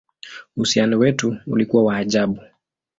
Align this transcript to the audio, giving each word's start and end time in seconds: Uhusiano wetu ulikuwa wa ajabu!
Uhusiano 0.57 0.97
wetu 0.99 1.37
ulikuwa 1.47 1.83
wa 1.83 1.97
ajabu! 1.97 2.39